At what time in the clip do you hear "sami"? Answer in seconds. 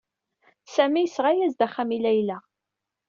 0.73-1.01